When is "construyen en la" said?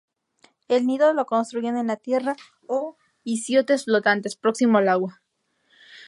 1.27-1.95